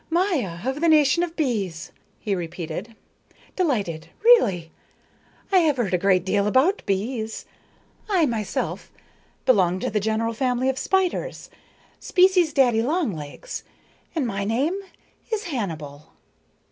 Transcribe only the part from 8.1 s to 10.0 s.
myself belong to the